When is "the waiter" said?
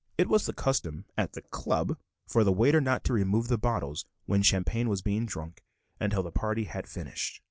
2.43-2.81